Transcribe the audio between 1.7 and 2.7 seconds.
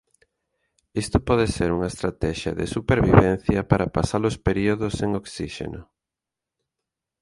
unha estratexia de